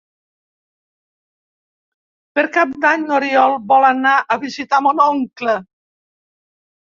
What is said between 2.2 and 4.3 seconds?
Per Cap d'Any n'Oriol vol anar